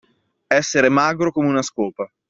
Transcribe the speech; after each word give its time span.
Essere 0.47 0.89
magro 0.89 1.31
come 1.31 1.45
una 1.47 1.61
scopa. 1.61 2.11